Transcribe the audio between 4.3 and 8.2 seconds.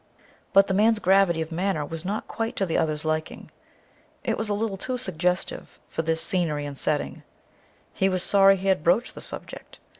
was a little too suggestive for this scenery and setting; he